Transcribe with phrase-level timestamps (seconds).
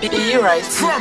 [0.00, 0.96] B-Rise From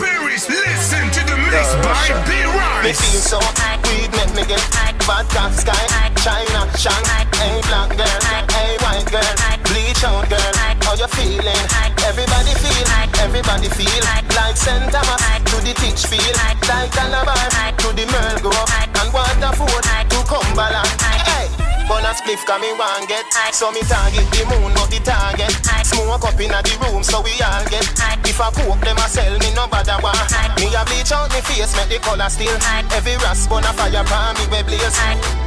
[0.00, 2.84] Berries, listen to the mix by B-Rise.
[2.84, 3.38] Me feel so
[3.84, 4.64] weed make me get
[5.04, 5.76] vodka sky,
[6.24, 7.28] China shine.
[7.36, 8.20] Hey black girl,
[8.56, 9.36] hey white girl,
[9.68, 10.52] bleach out girl.
[10.80, 11.64] How you feeling?
[12.08, 12.88] Everybody feel,
[13.20, 14.90] everybody feel like St.
[14.90, 15.20] Thomas
[15.52, 17.36] to the teach feel like Calabar
[17.84, 20.88] to the Merle Grove and Waterford to Cumberland.
[21.28, 21.71] Hey.
[21.92, 23.28] Bun a spliff cause me want get.
[23.52, 25.52] So me target the moon not the target.
[25.84, 27.84] Smoke up inna the room so we all get.
[28.24, 30.16] If I coke them a sell me no bother want
[30.56, 32.56] Me a bleach out me face make the color still.
[32.96, 34.96] Every rasp on a fire pan me we blaze.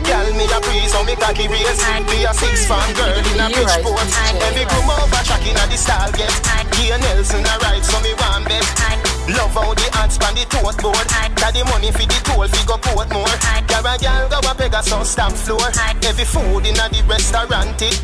[0.05, 1.81] Girl me a breeze so me cocky raise
[2.13, 4.05] Be a six fan girl in a Bridgeport
[4.45, 6.30] Every groom over track inna the style get.
[6.77, 10.78] Gear Nelson a ride so me want bet Love how the ants pan the toast
[10.82, 11.06] board.
[11.34, 13.36] Got the money for the toll fi go Portmore.
[13.66, 15.66] Girl a girl go a Pegasus stamp floor.
[16.06, 17.98] Every food inna the restaurant it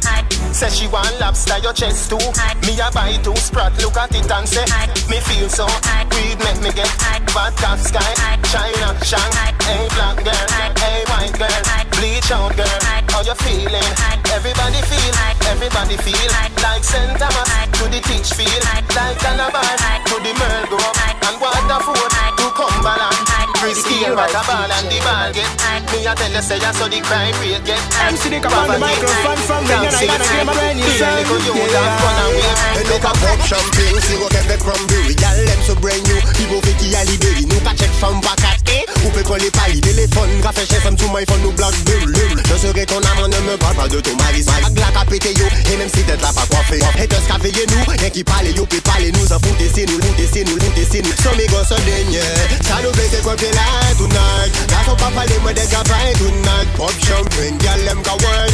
[0.54, 2.18] Say she want lobster your chest too.
[2.66, 4.66] Me a buy two sprat look at it and say
[5.10, 5.66] Me feel so
[6.10, 6.90] weed make me get
[7.30, 8.12] Vodka sky
[8.50, 10.48] China shang Hey black girl
[10.82, 11.62] Hey white girl
[11.94, 13.92] Bleach out girl How you feeling?
[14.32, 15.14] Everybody feel
[15.52, 16.32] Everybody feel.
[16.64, 17.20] Like St.
[17.20, 18.88] Thomas To the teach feel Like
[19.20, 23.32] Calabar To the Merle Grove And Waterford To Cumberland.
[23.62, 25.46] Risky but a ball and the ball get.
[25.94, 27.78] Me a tell you say I saw the crime rate get.
[28.10, 30.90] MC Nick up on the microphone from me and I gotta get my brand new
[30.98, 31.30] sound.
[31.30, 32.82] Yeah.
[32.90, 36.60] Look a pop champagne, si vous qu'elle fait cranberry Y'a l'aime so brand new, people
[36.66, 39.66] fait qu'il y a l'idée Nous pas check from pacat, eh Ou peut coller pas
[39.82, 42.06] téléphone Graffe chez femme sous my phone ou blackberry
[42.46, 44.44] Je serai ton amant, ne me parle pas de ton mari.
[44.44, 46.80] Mag la pété yo, et même si tête là pas coiffé.
[47.00, 49.12] Haters ka veillé nous, rien qui parle yo peut parler.
[49.12, 52.22] Nous En font c'est nous, nous c'est nous, nous c'est nous Sans mes gosses dernier
[52.62, 53.66] Ça nous fait quoi t'es là
[53.98, 54.54] tonight?
[54.70, 56.70] Là son papa les moi des gavins tonight.
[56.78, 58.52] Pop champagne, gal them ka world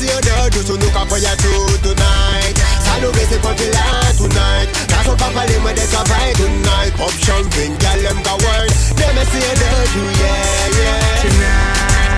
[0.00, 4.68] you there, do so nous foya tout tonight Ça nous fait quoi t'es là tonight
[4.90, 9.16] Là son papa les moi des gavins tonight Pop champagne, gal them ka world Dem
[9.28, 12.08] see you there, do yeah, yeah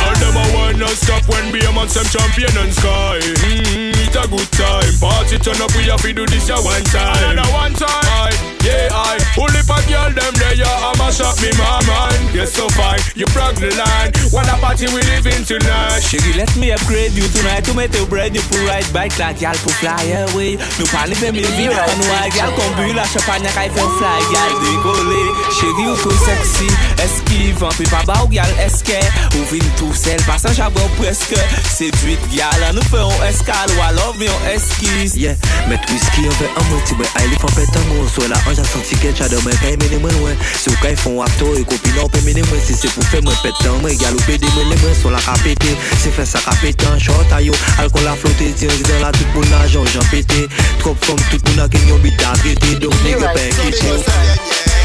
[0.00, 3.18] All them a want non stop when be amongst them champion and sky.
[3.44, 4.92] Mm, it's a good time.
[5.00, 7.32] Party turn up, we have to do this ya one time.
[7.32, 8.57] Another one time.
[8.68, 9.18] Aye, yeah, I.
[9.34, 12.10] Pull up a girl them there, yeah, I mash up me mama.
[12.34, 14.12] You're so fine, you broke the line.
[14.30, 16.02] What a party we living tonight.
[16.02, 19.32] Chérie, let me upgrade you tonight To mettre au bread, you pour ride bike La
[19.32, 22.92] gal pour fly away Nous parler de mille vies On nous a gal qu'on bu
[22.92, 26.68] La champagne a fait fly Gal décoller Chérie, ou tout sexy
[27.02, 29.00] Esquive Un peu pas bas ou gal esquer
[29.34, 31.36] Ou vin tout seul Passage à bord presque
[31.70, 35.34] Séduite gal Nous faisons escale Ou alors viens esquisse Yeah,
[35.68, 38.36] met whisky an ve an mwen ti mwen Aile fan pet an mwen So la
[38.36, 41.20] an Jan santi ken chade mwen kay mene mwen wè Se ou kay e fon
[41.22, 42.62] akto e kopi nan pe mene mwen.
[42.66, 44.96] Si se pou fe mwen pet petan mwen Gyal ou pede mwen le mwen.
[44.98, 47.54] Son la ka pete Se fe sa ka pete an short a yo
[47.84, 50.48] Alkol la flote Direk dan la tout pou nan jan jan pete.
[50.82, 54.77] Trop fom tout pou nan ken yon bit a trete Donk nege pen kete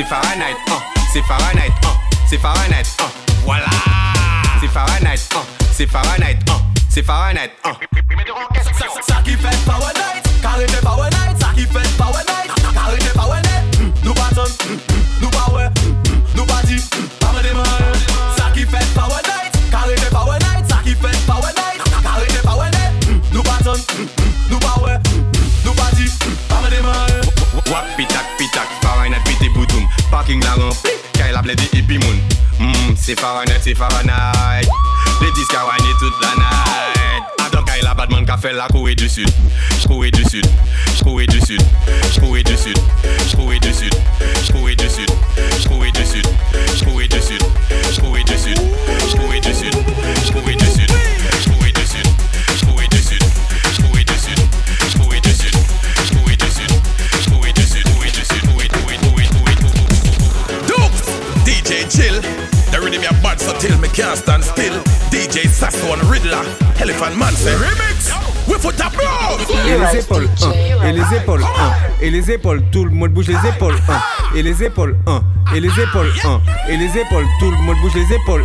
[0.00, 0.72] C'est Fahrenheit 1,
[1.12, 1.88] c'est Fahrenheit 1,
[2.26, 3.04] c'est Fahrenheit 1.
[3.44, 3.66] Voilà
[4.58, 5.38] C'est Fahrenheit 1,
[5.72, 6.52] c'est Fahrenheit 1,
[6.88, 7.50] c'est Fahrenheit
[8.64, 11.09] Ça, ça, ça qui fait Fahrenheit, carré de Fahrenheit.
[31.50, 32.16] Lady hippie moon.
[32.60, 34.68] Mmm, c'est Fahrenheit, c'est Fahrenheit.
[35.20, 35.66] Les disques à
[35.98, 37.24] toute la night.
[37.44, 39.28] Adam Kaila Badman qu'a fait la Corée du Sud.
[39.80, 40.46] J'courais du Sud,
[40.96, 41.60] j'courais du Sud
[42.14, 42.76] J'courais du Sud,
[43.28, 43.92] j'courais du Sud
[44.46, 45.10] J'courais du Sud,
[45.60, 46.26] j'courais du Sud
[46.76, 47.42] J'courais du Sud,
[47.92, 48.60] j'courais du Sud
[49.10, 49.74] J'courais du Sud.
[62.90, 63.14] Rhythm your
[66.80, 68.10] Elephant Man Remix.
[69.68, 73.28] Et les épaules, un, et les épaules, un, et les épaules, tout le monde bouge
[73.28, 73.76] les épaules,
[74.34, 75.22] et les épaules, un,
[75.54, 78.44] et les épaules, un, et les épaules, tout le monde bouge les épaules,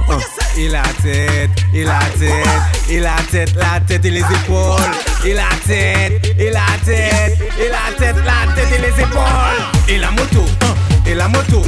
[0.58, 2.48] et la tête, et la tête,
[2.90, 4.92] et la tête, la tête et les épaules,
[5.26, 9.98] et la tête, et la tête, et la tête, la tête et les épaules, et
[9.98, 10.46] la moto,
[11.08, 11.64] et la moto,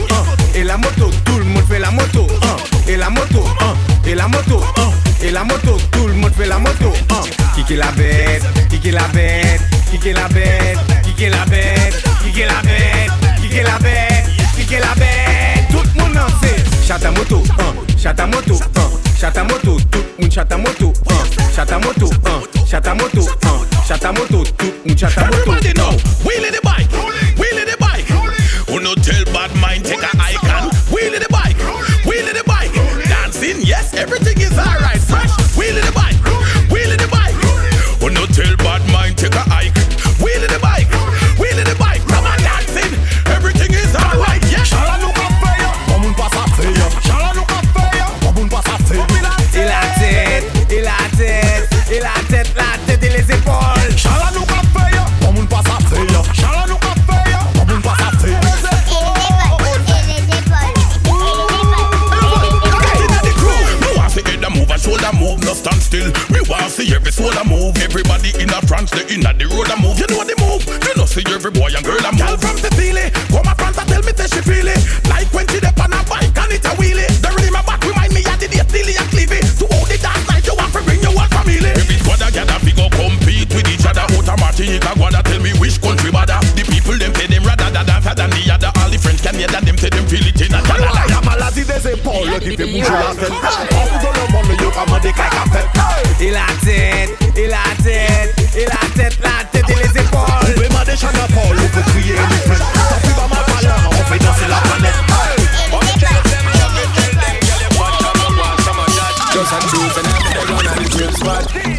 [0.53, 2.27] et la moto, tout le monde fait la moto
[2.87, 3.73] et la moto, hein,
[4.05, 4.91] et la moto, hein,
[5.21, 7.21] et la moto, tout le monde fait la moto, hein.
[7.55, 13.11] Kiki la bête, kiki la bête, kiki la bête, kiki la bête, kiki la bête,
[13.41, 14.23] kiki la bête,
[14.55, 16.55] kiki la bête, tout le monde en sait.
[16.87, 18.89] Chata moto, hein, chata moto, hein,
[19.19, 21.15] chata moto, tout le monde chata moto, hein,
[21.55, 25.51] chata moto, hein, chata moto, hein, chata moto, tout le monde chata moto.
[25.51, 25.91] Everybody know,
[26.23, 26.91] wheel in the bike,
[27.37, 28.07] wheel in the bike,
[28.69, 29.51] who no tell bad
[33.97, 34.99] Everything is alright.
[34.99, 36.16] Fresh, wheel in the bike.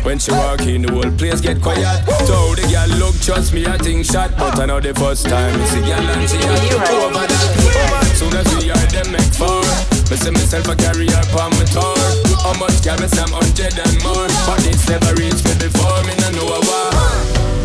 [0.08, 1.84] When she walk in, the whole place get quiet.
[2.24, 4.32] So the girl look, trust me, I think shot.
[4.40, 8.16] But I know the first time it's a girl and she had over that.
[8.16, 9.60] Soon as we are them make four.
[10.08, 11.92] Me say myself a carry her on my tour.
[12.40, 14.24] How much can me some hundred and more?
[14.48, 16.00] But it's never reached me before.
[16.08, 16.88] Me no know war.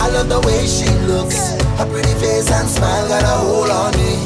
[0.03, 3.95] I love the way she looks, her pretty face and smile got a hold on
[3.95, 4.19] me.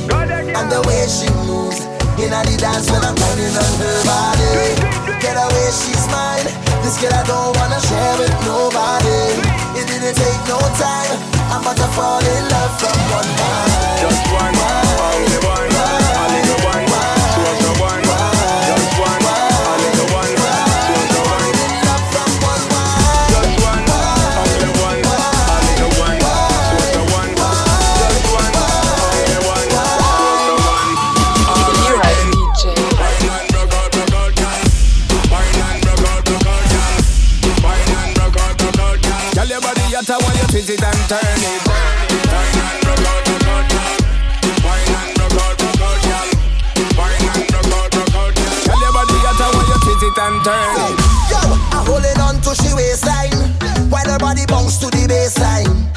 [0.57, 1.85] And the way she moves,
[2.17, 5.06] in the dance when I'm running on her body.
[5.19, 6.45] Get away, she's mine.
[6.83, 9.33] This girl I don't wanna share with nobody.
[9.79, 11.17] It didn't take no time.
[11.49, 14.01] I'm about to fall in love from one night.
[14.01, 16.06] Just one, one, only the
[39.57, 41.25] your body a while you twist it and turn it.
[41.25, 43.07] And and girl.
[44.87, 45.13] And
[48.67, 48.77] girl.
[48.77, 50.99] Your body while you twist it and turn it.
[51.29, 51.39] Yo,
[51.73, 53.33] I'm holding on to she waistline
[53.89, 55.96] While her body bounce to the baseline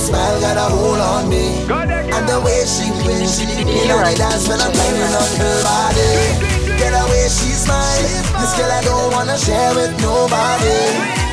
[0.00, 1.68] smile got a hold on me
[2.16, 2.88] And the way she
[3.68, 8.08] You know dance when I'm on her body Get away, she's mine.
[8.40, 10.80] This girl I don't wanna share with nobody.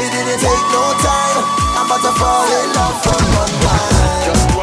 [0.04, 1.40] It didn't take no time.
[1.80, 4.57] I'm about to fall in love from one.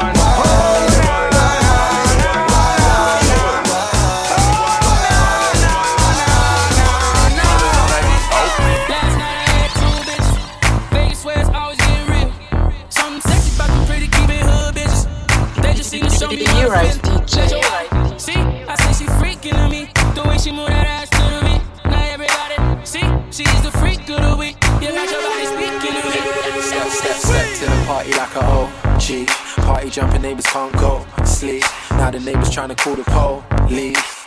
[18.17, 19.91] See, I say she freaking on me.
[20.15, 21.63] The way she move that ass to the beat.
[21.91, 24.57] Now everybody, see, she's the freak of the week.
[24.81, 26.63] You got your body speaking to me.
[26.63, 29.27] Step, step, step to the party like a OG.
[29.67, 31.65] Party jumping neighbors can't go sleep.
[31.91, 34.24] Now the neighbors trying to call the police.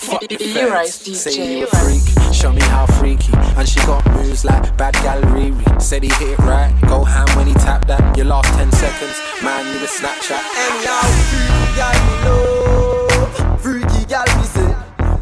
[0.00, 1.20] Fuck the You right, feds.
[1.20, 1.58] Say DJ.
[1.58, 3.32] you a freak, show me how freaky.
[3.56, 5.82] And she got moves like bad gal Riri.
[5.82, 8.16] Said he hit it right, go ham when he tapped that.
[8.16, 10.40] Your last 10 seconds, man, you a Snapchat.
[10.40, 14.74] And now freaky gal me love, freaky gal me say,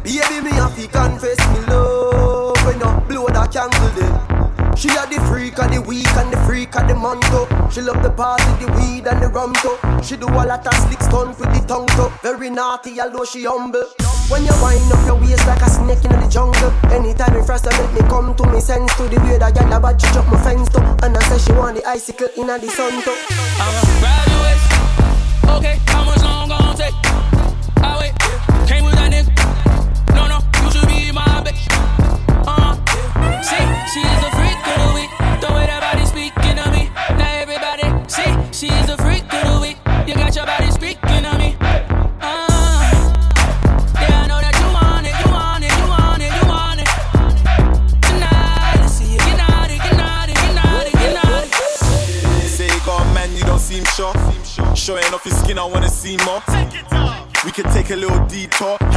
[0.03, 1.58] baby me have to confess me
[4.79, 7.43] She a the freak of the week and the freak of the month too.
[7.69, 9.75] She love the party, the weed and the rum too.
[10.01, 12.07] She do a lot of slick stunt with the tongue too.
[12.23, 13.83] Very naughty, although she humble.
[14.31, 16.71] When you wind up your waist like a snake in the jungle.
[16.95, 19.81] Anytime you first make me come to me sense to the way that girl a
[19.81, 20.79] bad she drop my fence too.
[21.03, 23.19] And I say she want the icicle in the sun too.
[23.59, 24.63] I'm a graduate.
[25.59, 26.18] Okay, how much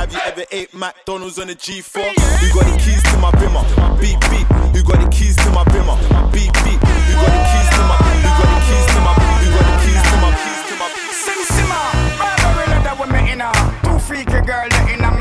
[0.03, 2.03] Have you ever ate McDonald's on a G4?
[2.43, 3.63] You got the keys to my bimmer.
[4.01, 4.51] Beep beep.
[4.75, 5.95] You got the keys to my bimmer.
[6.33, 6.83] Beep beep.
[7.07, 7.99] You got the keys to my.
[8.19, 9.15] You got the keys to my.
[9.47, 10.31] You got the keys to my.
[10.43, 10.89] Keys to my.
[11.23, 11.79] Sim Simma,
[12.19, 13.53] Burberry leather with me inner.
[13.85, 15.12] Two freaky girl inner me black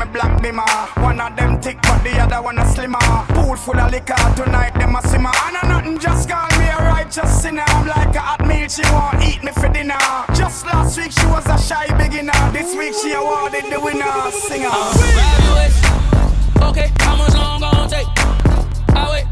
[0.42, 2.98] One of them thick but the other one a slimmer.
[3.28, 5.30] Pool full of liquor tonight them a simmer.
[5.46, 7.62] And a nothing just call me a righteous sinner.
[7.68, 9.94] I'm like a hot meal she want eat me for dinner.
[10.34, 12.32] Just last week she was a shy beginner.
[12.52, 14.68] This week she awarded the winner singer.
[15.14, 15.72] Graduate.
[16.60, 18.08] Okay, how much long gon' take?
[18.96, 19.31] I wait.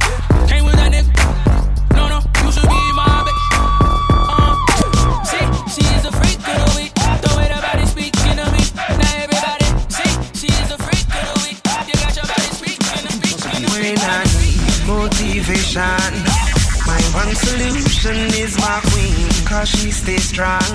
[20.11, 20.73] She strong.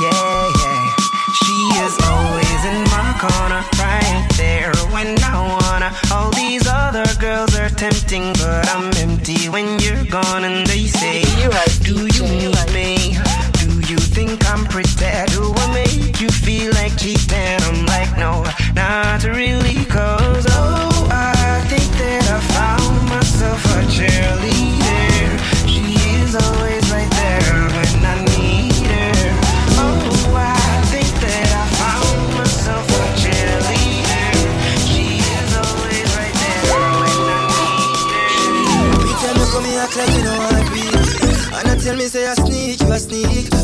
[0.00, 0.94] Yeah, yeah.
[1.40, 5.90] She is always in my corner, right there when I wanna.
[6.12, 8.32] All these other girls are tempting,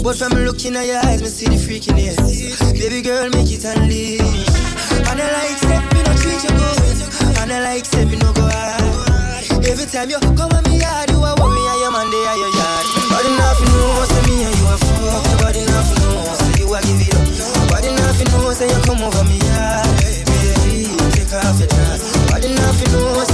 [0.06, 2.14] But from looking at your eyes, me see the freakiness.
[2.78, 4.22] Baby girl, make it unleash.
[5.02, 7.34] And I like say, me no treat you good.
[7.42, 8.86] And I like say, me no go hard
[9.66, 12.38] Every time you come at me yard, you a worry And your man, they are
[12.38, 12.86] your yard.
[13.10, 15.26] Body nothing know, say me and you a fuck.
[15.42, 17.26] Body nothing know, say you a give it up.
[17.66, 20.86] Body nothing know, say you come over me yard Baby,
[21.18, 22.06] take off your dress.
[22.30, 23.26] Body nothing know,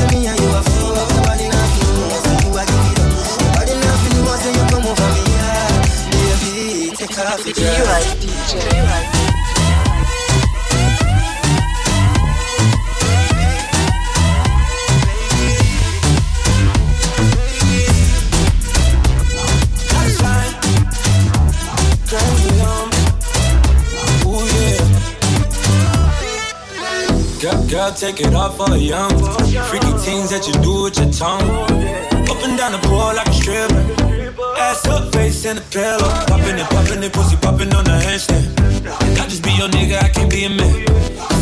[27.72, 29.10] Girl, take it off for young.
[29.68, 31.50] Freaky things that you do with your tongue.
[32.28, 34.11] Up and down the pole like a stripper.
[34.72, 36.08] Ass up, face in the pillow.
[36.32, 38.56] Popping it, popping it, pussy popping on the handstand.
[39.20, 40.88] I just be your nigga, I can't be a man.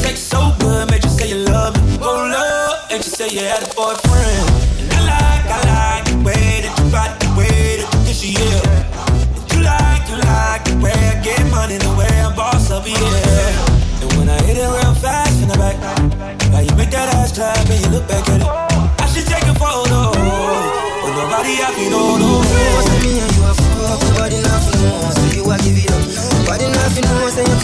[0.02, 1.96] Sex so good, made you say you love me.
[2.02, 4.50] Roll up, and you say you had a boyfriend.
[4.82, 8.34] And I like, I like the way that you body, the way that you dish
[8.34, 8.66] yeah.
[9.54, 14.02] You like, you like the way I get money, the way I boss up, yeah.
[14.02, 15.78] And when I hit it real fast in the back,
[16.50, 18.50] now you make that ass clap and you look back at it.
[18.98, 22.89] I should take a photo, but nobody have you know, no.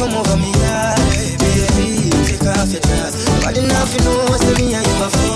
[0.07, 0.95] Come over me, yeah.
[1.39, 3.15] Baby, take off your dress.
[3.43, 5.36] Body nothing know, say me and you a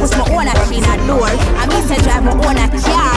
[0.00, 1.28] push my own in a door.
[1.28, 3.14] I mean, say drive my own a car.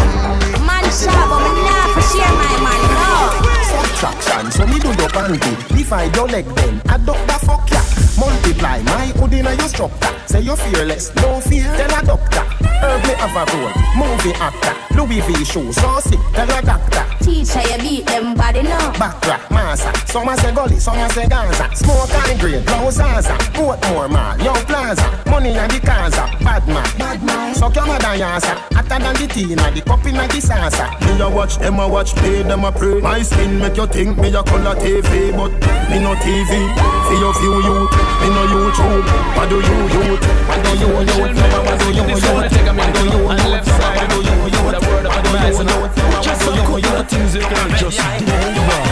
[0.68, 3.54] Man, shop, but me nah for share my man, no.
[3.72, 8.82] Subtraction, so me do your panty Divide your leg then, adopt the fuck ya Multiply
[8.84, 10.14] my hood in your structure.
[10.28, 12.44] Say you're fearless, no fear, tell a doctor.
[12.82, 14.74] Herb me have a role, movie actor.
[14.96, 17.06] Louis V shoes, so sick, tell a doctor.
[17.24, 18.78] Teacher, you beat them body, no.
[19.02, 21.76] Backtrack, massa, some a say gully, some a say Gaza.
[21.76, 23.36] Smoke and grade, blow Zaza.
[23.58, 25.24] More mall, young plaza.
[25.30, 27.56] Money and the Kaza, bad man, bad man.
[27.56, 31.30] Suck your mother yasa, hotter than the tina The cup in the salsa Me a
[31.30, 34.42] watch, them a watch, play, them a pray My skin make you think me a
[34.42, 35.52] color TV But
[35.90, 36.74] me no TV,
[37.06, 37.86] for your few you
[38.18, 39.06] Me no YouTube,
[39.38, 40.18] what do you you
[40.50, 41.46] What do you you, what do
[41.86, 42.50] you you What
[42.90, 48.83] do you you, what do you you Just some cool things you can just do.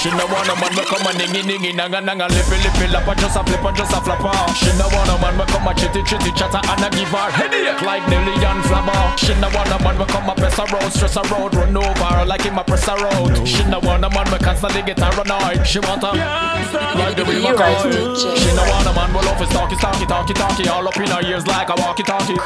[0.00, 3.14] She no want a man, we come a ningy ningy, nanga nanga, lippy lippy, lappa,
[3.20, 4.32] just a flipper, just a flapper.
[4.56, 7.30] She no want a man, we come a chitty chitty, chatter, and a give her
[7.30, 8.98] headache like Nelly and Flabber.
[9.20, 11.76] She no want a man, we come a press a road, stress a road, run
[11.76, 13.46] over like him a press a road.
[13.46, 15.62] She no want a man, we constantly get her annoyed.
[15.66, 16.10] She want a
[16.98, 20.06] like the way we call She no want a man, we love his talky talky
[20.06, 22.38] talky talky, all up in her ears like a walkie talkie.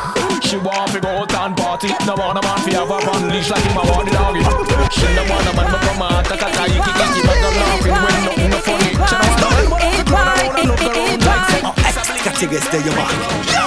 [0.44, 3.32] She want to go out and party, no want a man fi have her on
[3.32, 4.42] leash like him a want the doggy.
[4.92, 8.46] She no want a man, we come a ta ta no laughing a man, man.
[13.52, 13.64] Yo,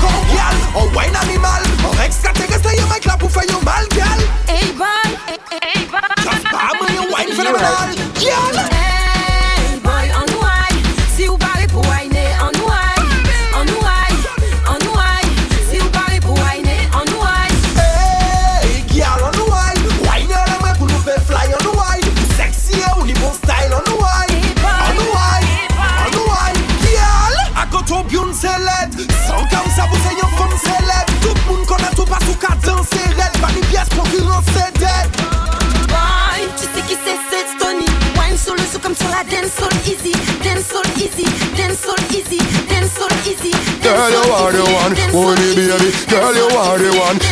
[0.00, 0.56] con, gal.
[0.74, 0.88] Oh.
[1.84, 4.18] Oh, extraterrestre, you make clap pour faire you mal, gal.
[4.46, 4.72] Hey
[5.62, 5.86] hey.
[6.22, 6.44] Just
[7.10, 7.28] wine.
[8.20, 8.77] Gal.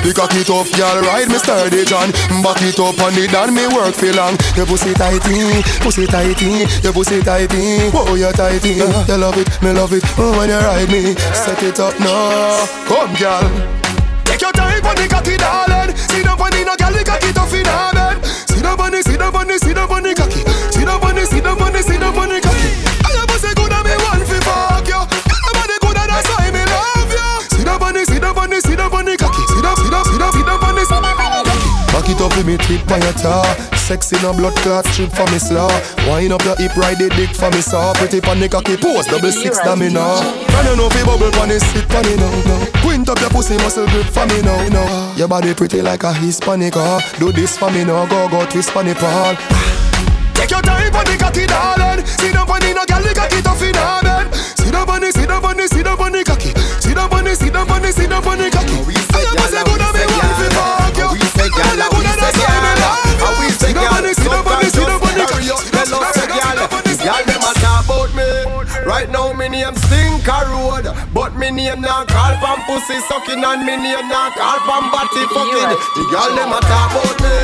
[0.06, 2.14] The cocky tough, girl, ride me sturdy John.
[2.38, 4.38] Back it up on it and me work for long.
[4.54, 7.90] Your pussy tighty, pussy tighty, your pussy tighty.
[7.90, 8.78] Oh, you tighty.
[8.78, 10.04] You love it, me love it.
[10.14, 12.66] Oh, when you ride me, set it up now.
[12.86, 13.46] Come, girl.
[14.22, 15.96] Take your time on the cocky, darling.
[15.96, 18.22] See the bunny, no girl, the cocky tough in her bed.
[18.76, 20.15] Bunny, see the bunny, see the bunny cocky.
[20.15, 20.15] See
[32.36, 33.44] Back it up with me tip on your tar.
[33.76, 35.70] Sexy no blood clot strip for me slaw.
[36.06, 37.94] Wind up your hip ride the dick for me saw.
[37.94, 41.60] Pretty pan the cocky pose double six now Can you know fi bubble pan it
[41.60, 45.14] sit pan it now now Quint up your pussy muscle grip for me now now
[45.16, 47.00] Your body pretty like a Hispanic ah.
[47.18, 49.36] Do this for me now go go twist pan it pal
[50.34, 52.04] Take your time on the cocky darling.
[52.20, 54.34] See the bunny no girl the cocky tough in her bed.
[54.60, 56.52] See the bunny see the bunny see the bunny cocky.
[56.84, 58.55] See the bunny see the bunny see the bunny cocky I
[70.26, 74.58] Stinker Road, but me name not call pam pussy sucking and me name not call
[74.62, 75.74] pam body fucking.
[75.98, 77.34] The gal dem a talk about me.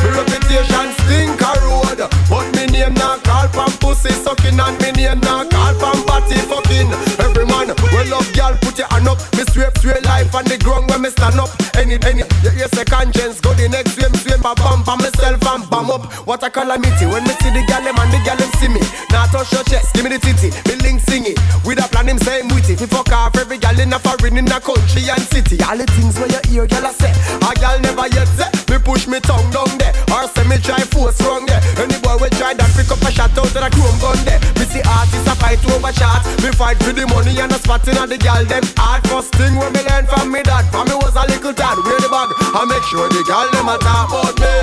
[0.00, 5.20] Me reputation Stinker Road, but me name not call pam pussy sucking and me name
[5.20, 6.88] not call pam body fucking.
[7.20, 9.20] Every man well love gal put your hand up.
[9.36, 11.52] Me sweep sweep life on the ground when me stand up.
[11.76, 15.44] Any any you hear say conscience go the next swim swim a bump on myself
[15.44, 16.08] and bam up.
[16.24, 18.80] What a calamity when me see the gal them and the gal them see me.
[19.12, 21.36] Now touch your chest, give me the titty, me link sing it.
[21.68, 22.80] With a plan him same witty.
[22.80, 25.58] If fuck off every gal in a foreign in a country and city.
[25.66, 28.46] All the things where you hear gal a say, a gal never yet say.
[28.70, 31.58] Me push me tongue down there, or say me try force wrong there.
[31.82, 34.38] Any boy will try that pick up a shot out of a chrome gun there.
[34.58, 36.30] Me see artists a fight over shots.
[36.42, 39.02] Me fight for the money and a spot in a the gal them hard.
[39.10, 41.76] First thing when me learn from me dad, from me was a little tad.
[41.82, 44.54] Wear the bag, I make sure the gal them a talk about me.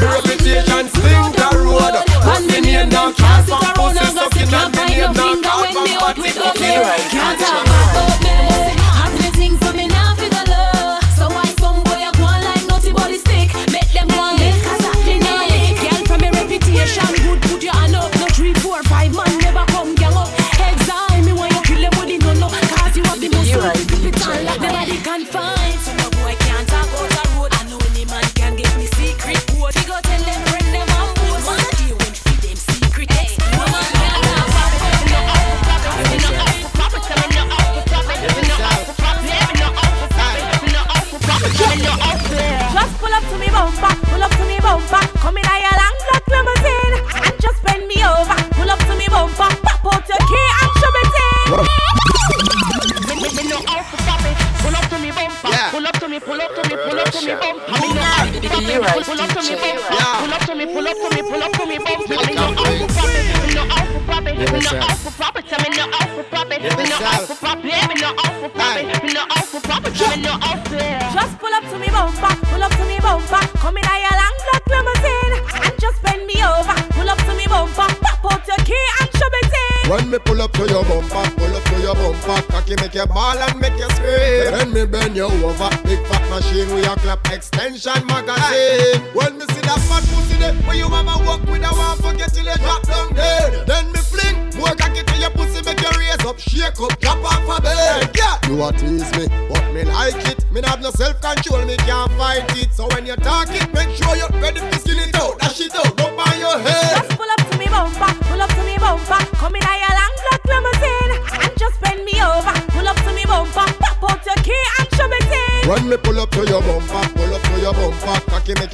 [0.00, 1.15] Me reputation stink
[6.18, 6.52] out with the
[7.10, 8.25] Can't talk about
[41.82, 45.06] Just pull up to me bumper, pull up to me bumper.
[45.18, 45.65] Come in a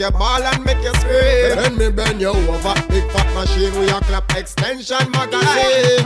[0.03, 1.57] you ball and make you scream.
[1.57, 6.05] Then me bend you over, big fat machine with your clap extension magazine.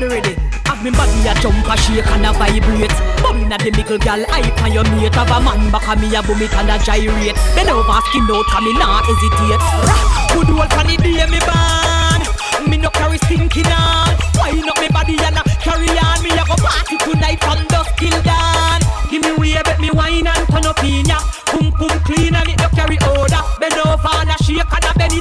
[0.00, 0.34] The ready.
[0.64, 2.96] Have me body a jump a shake and a vibrate.
[3.20, 5.14] Bubbling at the middle gal, hype on your mate.
[5.14, 7.36] Have a man back a me a boom it and a gyrate.
[7.52, 9.60] Bend over, skin out, come me not hesitate.
[9.84, 12.20] Rah, Good old funny day me ban.
[12.64, 14.16] Me no carry stinking on.
[14.40, 16.18] Wine up me body and a carry on.
[16.24, 18.80] Me a go party tonight from dusk till dawn.
[19.12, 21.20] Give me way, bet me wine and turn up in ya.
[21.52, 23.44] Pum pum clean and it no carry odor.
[23.60, 24.90] Bend over and a shake and a.
[24.96, 25.19] Bend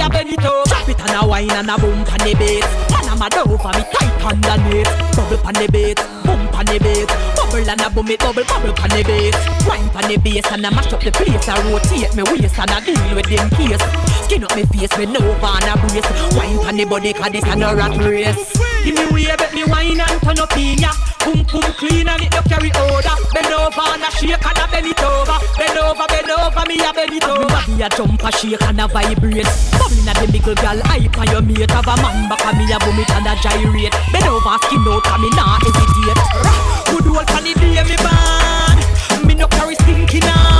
[0.00, 0.64] a it over.
[0.68, 2.64] Chop it and a wine and a boom pan the bass.
[2.96, 4.90] And a mad over me tight underneath.
[5.16, 7.08] Bubble pan the bass, boom pan the bass.
[7.36, 9.36] Bubble and a boom it, bubble bubble pan the bass.
[9.66, 11.48] Wine pan the bass and a mash up the place.
[11.48, 13.84] I rotate me waist and a deal with them case.
[14.24, 16.10] Skin up me face, me over and a brace.
[16.36, 18.56] Wine pan the body 'cause this a no rat race.
[18.84, 20.92] Give me way, bet me wine and turn up in ya.
[21.24, 23.16] Boom boom clean and it no carry odor.
[23.34, 25.38] Bend over and a shake and a bend it over.
[25.58, 27.60] Bend over, bend over, me a bend it over.
[27.68, 29.46] Me body a jump a shake and a vibrate.
[29.90, 31.70] Bubbling at the middle girl, hype on your mate.
[31.70, 33.90] Have a man back me a boom it and a gyrate.
[34.12, 36.20] Bend over, skin out, and me not hesitate.
[36.86, 39.26] Good old funny day me bad.
[39.26, 40.59] Me no carry stinking on.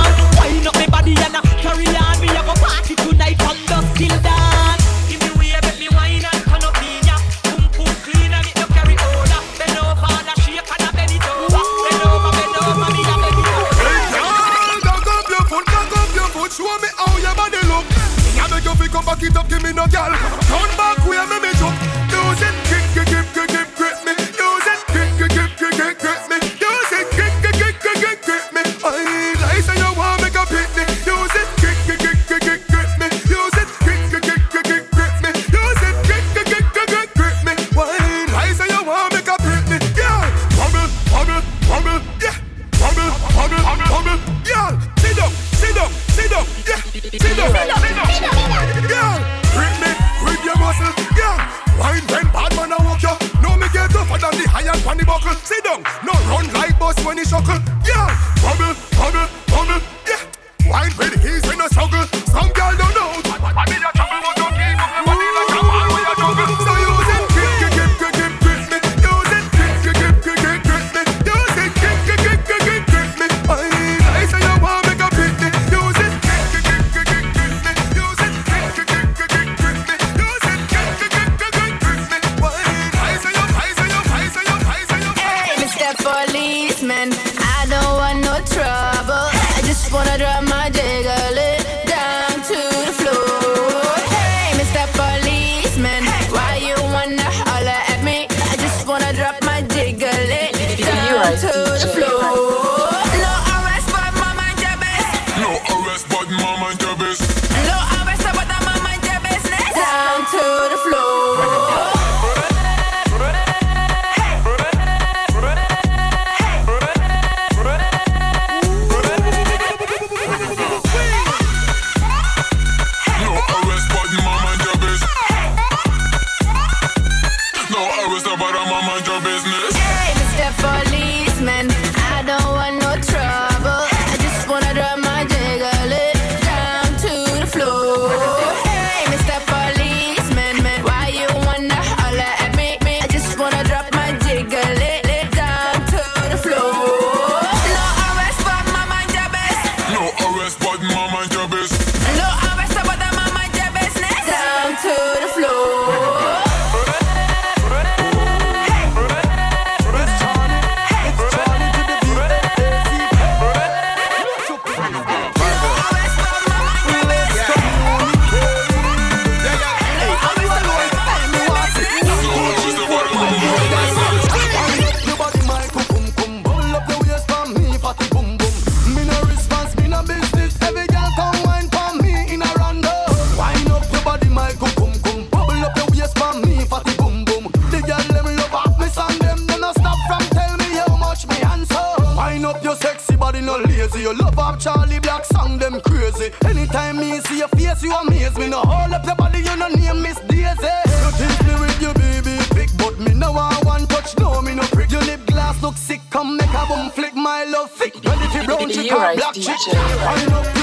[208.91, 210.60] For brown You or right, DJ.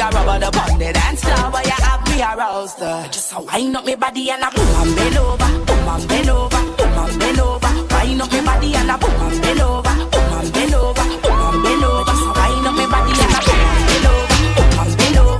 [0.00, 2.80] We rubber the bond, the dance floor, but you have me aroused.
[2.80, 3.06] Uh.
[3.08, 6.30] Just a wind up me body and a boom and bend over, boom and bend
[6.30, 7.68] over, boom and bend over.
[7.68, 11.36] Wind up me body and a boom and bend over, boom and bend over, boom
[11.36, 12.08] and bend over.
[12.08, 12.40] Just a a.
[12.40, 15.36] Wind up me body and a boom and bend over, boom and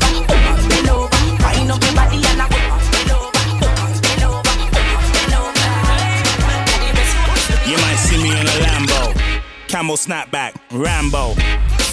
[4.05, 5.64] bend over, boom and bend over.
[7.64, 9.01] You might see me in a Lambo,
[9.68, 11.33] camel snapback, Rambo,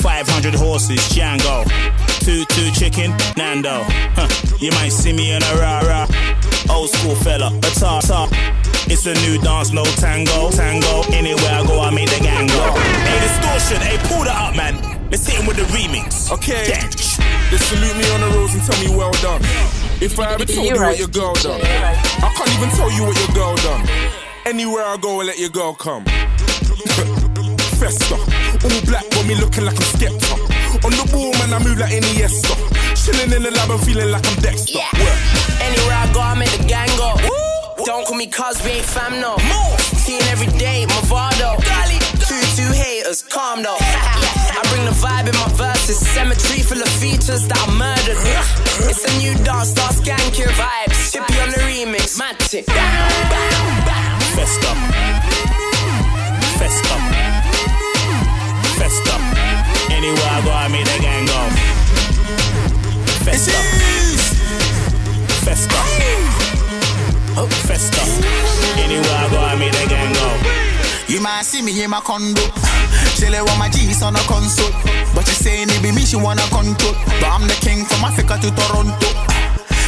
[0.03, 1.63] 500 horses, Django,
[2.27, 3.87] two two chicken, Nando.
[4.19, 4.27] Huh.
[4.59, 6.07] You might see me in a rah rah,
[6.69, 8.27] old school fella, a tar tar.
[8.91, 11.07] It's a new dance, no tango, tango.
[11.15, 12.75] Anywhere I go, I make the gang go.
[13.07, 14.75] Hey, distortion, hey, pull that up, man.
[15.09, 16.27] Let's hit him with the remix.
[16.29, 16.67] Okay.
[16.67, 19.39] They salute me on the roads and tell me well done.
[20.03, 23.15] If I ever told you what your girl done, I can't even tell you what
[23.15, 23.87] your girl done.
[24.45, 26.03] Anywhere I go, I let your girl come.
[27.79, 30.46] Festa, all black, got me looking like I'm Skepta.
[30.85, 32.53] On the ball, man, I move like Iniesta.
[32.95, 34.77] Chilling in the lab, I'm feeling like I'm Dexter.
[34.77, 35.19] Work.
[35.61, 37.15] Anywhere I go, I make the gang go.
[37.85, 39.37] Don't call me cuz we ain't fam no.
[40.03, 41.55] Seeing every day, Movado.
[42.27, 43.77] Two two haters, calm though.
[43.79, 45.97] I bring the vibe in my verses.
[46.13, 48.19] Cemetery full of features that I murdered.
[48.89, 51.13] It's a new dance, start skanking vibes.
[51.13, 52.19] Chippy on the remix.
[52.19, 52.63] Festa.
[54.35, 54.71] Festa.
[56.59, 57.16] Festa.
[60.07, 61.35] Anywhere I go, I make the gang go.
[63.27, 63.59] Festa.
[65.43, 65.79] Festa.
[67.67, 68.01] Festa.
[68.79, 71.11] Anywhere I go, I make the gang go.
[71.11, 72.39] You might see me in my condo.
[73.19, 74.71] Chillin' with my G's on a console.
[75.13, 76.95] But she saying it be me, she wanna control.
[77.19, 79.11] But I'm the king from Africa to Toronto.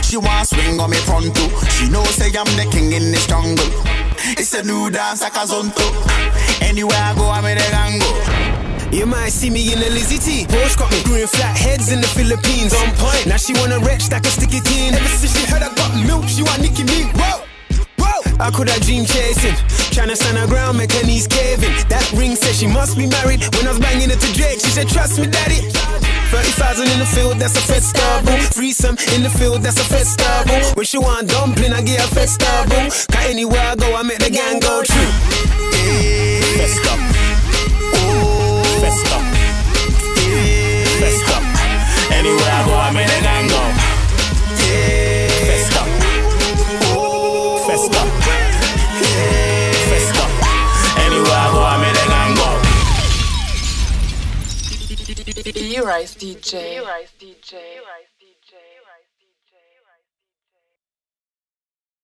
[0.04, 1.48] She wanna swing on me pronto.
[1.80, 3.72] She know say I'm the king in this jungle.
[4.36, 5.88] It's a new dance like a zonto.
[6.60, 8.59] Anywhere I go, I'm in the gango.
[8.92, 10.46] You might see me in a Lizzie T.
[10.50, 12.74] Porsche got me doing flat heads in the Philippines.
[12.74, 13.28] On point.
[13.28, 14.96] Now she wanna wretch like a sticky teen.
[14.96, 17.06] Ever since she heard I got milk, she want Nicky me.
[17.14, 17.46] Whoa,
[18.02, 18.22] whoa.
[18.42, 19.54] I could have dream chasing.
[19.94, 21.70] Tryna stand her ground, make her knees caving.
[21.90, 23.46] That ring said she must be married.
[23.54, 25.70] When I was banging it to Drake, she said, Trust me, daddy.
[26.34, 28.38] 30,000 in the field, that's a festival.
[28.58, 30.58] Threesome in the field, that's a festival.
[30.74, 32.90] When she want dumpling, I get a festival.
[32.90, 35.10] Cause anywhere I go, I make the gang go true.
[38.80, 39.20] Festa.
[39.80, 40.18] Festa.
[41.00, 41.38] Festa.
[42.14, 43.62] Anywhere I go, I make the gang go.
[45.48, 45.82] Festa.
[47.68, 48.02] Festa.
[49.90, 50.26] Festa.
[51.06, 52.30] Anywhere I go, I make the gang.
[55.56, 56.54] E-Rise DJ.
[56.78, 57.52] E-Rise DJ.